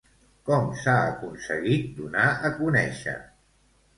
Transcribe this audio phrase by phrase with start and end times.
[0.49, 3.17] Com s'ha aconseguit donar a conèixer?